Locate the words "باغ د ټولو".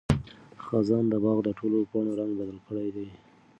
1.23-1.77